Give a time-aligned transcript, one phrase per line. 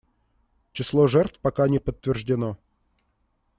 [0.71, 2.57] Число жертв пока не подтверждено.